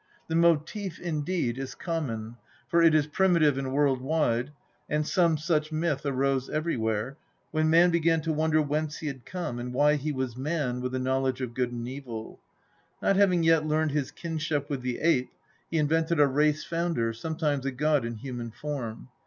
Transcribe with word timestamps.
The 0.29 0.35
motive, 0.35 0.99
indeed, 0.99 1.59
is 1.59 1.75
common, 1.75 2.37
for 2.67 2.81
it 2.81 2.95
is 2.95 3.05
primitive 3.05 3.55
and 3.59 3.71
world 3.71 4.01
wide; 4.01 4.49
and 4.89 5.05
some 5.05 5.37
such 5.37 5.71
myth 5.71 6.07
arose 6.07 6.49
everywhere 6.49 6.97
(see 7.03 7.09
introd. 7.09 7.21
to 7.21 7.29
Hdl.) 7.29 7.51
when 7.61 7.69
man 7.69 7.91
began 7.91 8.21
to 8.21 8.33
wonder 8.33 8.63
whence 8.63 8.97
he 8.97 9.05
had 9.05 9.27
come, 9.27 9.59
and 9.59 9.75
why 9.75 9.97
he 9.97 10.11
was 10.11 10.35
man 10.35 10.81
with 10.81 10.95
a 10.95 10.99
knowledge 10.99 11.39
of 11.41 11.53
good 11.53 11.71
and 11.71 11.87
evil. 11.87 12.39
Not 12.99 13.15
having 13.15 13.43
yet 13.43 13.67
learned 13.67 13.91
his 13.91 14.09
kinship 14.09 14.71
with 14.71 14.81
the 14.81 14.97
ape, 15.01 15.29
he 15.69 15.77
invented 15.77 16.19
a 16.19 16.25
race 16.25 16.63
founder, 16.65 17.13
some 17.13 17.35
times 17.35 17.67
a 17.67 17.71
god 17.71 18.03
in 18.03 18.15
human 18.15 18.49
form. 18.49 19.09